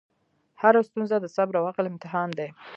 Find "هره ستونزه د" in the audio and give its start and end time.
0.61-1.25